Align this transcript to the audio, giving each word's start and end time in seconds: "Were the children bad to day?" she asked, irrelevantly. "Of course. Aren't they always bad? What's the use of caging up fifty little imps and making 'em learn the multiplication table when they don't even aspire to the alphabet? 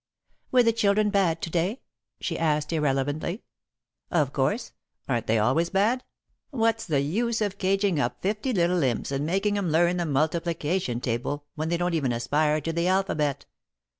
"Were 0.51 0.63
the 0.63 0.73
children 0.73 1.11
bad 1.11 1.43
to 1.43 1.51
day?" 1.51 1.81
she 2.19 2.35
asked, 2.39 2.73
irrelevantly. 2.73 3.43
"Of 4.09 4.33
course. 4.33 4.71
Aren't 5.07 5.27
they 5.27 5.37
always 5.37 5.69
bad? 5.69 6.03
What's 6.49 6.85
the 6.87 7.01
use 7.01 7.39
of 7.39 7.59
caging 7.59 7.99
up 7.99 8.19
fifty 8.19 8.51
little 8.51 8.81
imps 8.81 9.11
and 9.11 9.27
making 9.27 9.59
'em 9.59 9.69
learn 9.71 9.97
the 9.97 10.07
multiplication 10.07 11.01
table 11.01 11.45
when 11.53 11.69
they 11.69 11.77
don't 11.77 11.93
even 11.93 12.13
aspire 12.13 12.59
to 12.61 12.73
the 12.73 12.87
alphabet? 12.87 13.45